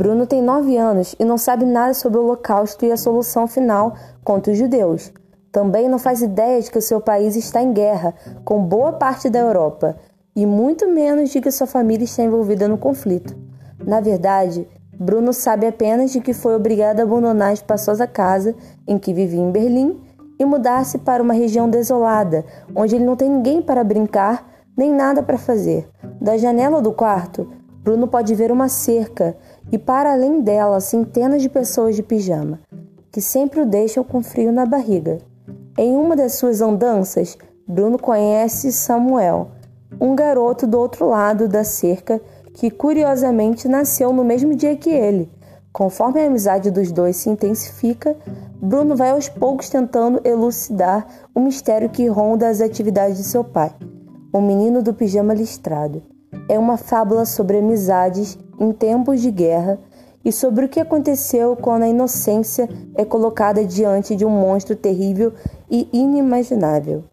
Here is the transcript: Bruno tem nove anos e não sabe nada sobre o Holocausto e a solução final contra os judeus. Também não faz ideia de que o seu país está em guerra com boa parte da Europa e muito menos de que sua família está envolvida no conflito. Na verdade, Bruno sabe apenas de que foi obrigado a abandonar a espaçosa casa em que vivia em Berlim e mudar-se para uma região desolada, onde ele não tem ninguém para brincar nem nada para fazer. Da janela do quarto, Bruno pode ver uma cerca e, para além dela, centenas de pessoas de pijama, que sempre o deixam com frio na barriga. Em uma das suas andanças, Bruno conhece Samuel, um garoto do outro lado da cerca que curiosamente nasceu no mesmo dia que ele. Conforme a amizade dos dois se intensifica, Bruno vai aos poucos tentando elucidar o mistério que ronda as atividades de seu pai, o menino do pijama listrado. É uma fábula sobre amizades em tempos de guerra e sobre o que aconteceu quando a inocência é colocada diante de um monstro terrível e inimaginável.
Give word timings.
Bruno 0.00 0.26
tem 0.26 0.40
nove 0.40 0.78
anos 0.78 1.14
e 1.20 1.26
não 1.26 1.36
sabe 1.36 1.66
nada 1.66 1.92
sobre 1.92 2.18
o 2.18 2.22
Holocausto 2.22 2.86
e 2.86 2.90
a 2.90 2.96
solução 2.96 3.46
final 3.46 3.94
contra 4.24 4.50
os 4.50 4.58
judeus. 4.58 5.12
Também 5.52 5.90
não 5.90 5.98
faz 5.98 6.22
ideia 6.22 6.58
de 6.58 6.70
que 6.70 6.78
o 6.78 6.80
seu 6.80 7.02
país 7.02 7.36
está 7.36 7.60
em 7.60 7.70
guerra 7.70 8.14
com 8.42 8.64
boa 8.64 8.94
parte 8.94 9.28
da 9.28 9.40
Europa 9.40 9.94
e 10.34 10.46
muito 10.46 10.88
menos 10.88 11.28
de 11.28 11.38
que 11.42 11.50
sua 11.50 11.66
família 11.66 12.06
está 12.06 12.22
envolvida 12.22 12.66
no 12.66 12.78
conflito. 12.78 13.36
Na 13.86 14.00
verdade, 14.00 14.66
Bruno 14.98 15.34
sabe 15.34 15.66
apenas 15.66 16.12
de 16.12 16.20
que 16.22 16.32
foi 16.32 16.56
obrigado 16.56 17.00
a 17.00 17.02
abandonar 17.02 17.50
a 17.50 17.52
espaçosa 17.52 18.06
casa 18.06 18.54
em 18.88 18.98
que 18.98 19.12
vivia 19.12 19.38
em 19.38 19.50
Berlim 19.50 20.00
e 20.38 20.46
mudar-se 20.46 20.96
para 20.96 21.22
uma 21.22 21.34
região 21.34 21.68
desolada, 21.68 22.42
onde 22.74 22.94
ele 22.94 23.04
não 23.04 23.16
tem 23.16 23.28
ninguém 23.28 23.60
para 23.60 23.84
brincar 23.84 24.48
nem 24.74 24.94
nada 24.94 25.22
para 25.22 25.36
fazer. 25.36 25.86
Da 26.18 26.38
janela 26.38 26.80
do 26.80 26.90
quarto, 26.90 27.46
Bruno 27.82 28.06
pode 28.06 28.34
ver 28.34 28.52
uma 28.52 28.68
cerca 28.68 29.36
e, 29.72 29.78
para 29.78 30.12
além 30.12 30.42
dela, 30.42 30.80
centenas 30.80 31.40
de 31.40 31.48
pessoas 31.48 31.96
de 31.96 32.02
pijama, 32.02 32.60
que 33.10 33.20
sempre 33.20 33.60
o 33.60 33.66
deixam 33.66 34.04
com 34.04 34.22
frio 34.22 34.52
na 34.52 34.66
barriga. 34.66 35.18
Em 35.78 35.96
uma 35.96 36.14
das 36.14 36.34
suas 36.34 36.60
andanças, 36.60 37.38
Bruno 37.66 37.98
conhece 37.98 38.70
Samuel, 38.70 39.52
um 40.00 40.14
garoto 40.14 40.66
do 40.66 40.78
outro 40.78 41.08
lado 41.08 41.48
da 41.48 41.64
cerca 41.64 42.20
que 42.52 42.70
curiosamente 42.70 43.66
nasceu 43.66 44.12
no 44.12 44.24
mesmo 44.24 44.54
dia 44.54 44.76
que 44.76 44.90
ele. 44.90 45.30
Conforme 45.72 46.20
a 46.20 46.26
amizade 46.26 46.70
dos 46.70 46.90
dois 46.90 47.16
se 47.16 47.30
intensifica, 47.30 48.16
Bruno 48.60 48.96
vai 48.96 49.10
aos 49.10 49.28
poucos 49.28 49.70
tentando 49.70 50.20
elucidar 50.24 51.06
o 51.34 51.40
mistério 51.40 51.88
que 51.88 52.08
ronda 52.08 52.48
as 52.48 52.60
atividades 52.60 53.16
de 53.16 53.24
seu 53.24 53.42
pai, 53.42 53.72
o 54.32 54.40
menino 54.40 54.82
do 54.82 54.92
pijama 54.92 55.32
listrado. 55.32 56.02
É 56.50 56.58
uma 56.58 56.76
fábula 56.76 57.24
sobre 57.24 57.58
amizades 57.58 58.36
em 58.58 58.72
tempos 58.72 59.20
de 59.20 59.30
guerra 59.30 59.78
e 60.24 60.32
sobre 60.32 60.64
o 60.64 60.68
que 60.68 60.80
aconteceu 60.80 61.54
quando 61.54 61.84
a 61.84 61.88
inocência 61.88 62.68
é 62.96 63.04
colocada 63.04 63.64
diante 63.64 64.16
de 64.16 64.24
um 64.24 64.30
monstro 64.30 64.74
terrível 64.74 65.32
e 65.70 65.88
inimaginável. 65.92 67.04